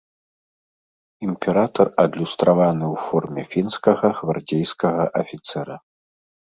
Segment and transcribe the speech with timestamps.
[1.27, 5.75] Імператар адлюстраваны ў форме фінскага гвардзейскага афіцэра.